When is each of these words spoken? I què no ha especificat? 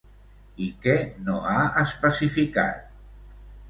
I 0.67 0.69
què 0.85 0.95
no 1.29 1.37
ha 1.51 1.55
especificat? 1.85 2.85